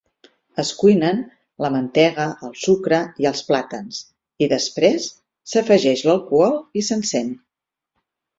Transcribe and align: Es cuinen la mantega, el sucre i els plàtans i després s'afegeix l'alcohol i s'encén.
Es 0.61 0.69
cuinen 0.77 1.17
la 1.65 1.69
mantega, 1.75 2.25
el 2.47 2.55
sucre 2.61 2.99
i 3.25 3.27
els 3.33 3.43
plàtans 3.51 3.99
i 4.45 4.49
després 4.55 5.07
s'afegeix 5.53 6.05
l'alcohol 6.09 6.59
i 6.81 6.85
s'encén. 6.91 7.31